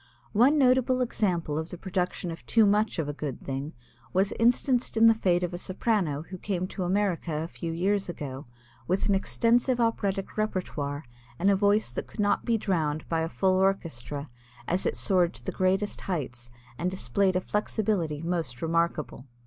One 0.33 0.57
notable 0.57 0.99
example 0.99 1.59
of 1.59 1.69
the 1.69 1.77
production 1.77 2.31
of 2.31 2.43
too 2.47 2.65
much 2.65 2.97
of 2.97 3.07
a 3.07 3.13
good 3.13 3.39
thing 3.39 3.73
was 4.13 4.31
instanced 4.39 4.97
in 4.97 5.05
the 5.05 5.13
fate 5.13 5.43
of 5.43 5.53
a 5.53 5.59
soprano 5.59 6.23
who 6.23 6.39
came 6.39 6.65
to 6.69 6.81
America 6.85 7.31
a 7.43 7.47
few 7.47 7.71
years 7.71 8.09
ago 8.09 8.47
with 8.87 9.07
an 9.07 9.13
extensive 9.13 9.79
operatic 9.79 10.37
repertoire 10.37 11.05
and 11.37 11.51
a 11.51 11.55
voice 11.55 11.93
that 11.93 12.07
could 12.07 12.19
not 12.19 12.45
be 12.45 12.57
drowned 12.57 13.07
by 13.09 13.19
a 13.21 13.29
full 13.29 13.55
orchestra 13.59 14.27
as 14.67 14.87
it 14.87 14.97
soared 14.97 15.35
to 15.35 15.43
the 15.45 15.51
greatest 15.51 16.01
heights 16.01 16.49
and 16.79 16.89
displayed 16.89 17.35
a 17.35 17.41
flexibility 17.41 18.23
most 18.23 18.63
remarkable. 18.63 19.27